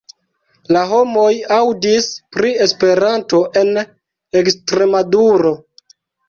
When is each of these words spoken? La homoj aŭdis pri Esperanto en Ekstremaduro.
La 0.75 0.79
homoj 0.93 1.33
aŭdis 1.57 2.07
pri 2.37 2.53
Esperanto 2.65 3.43
en 3.63 3.79
Ekstremaduro. 4.43 5.55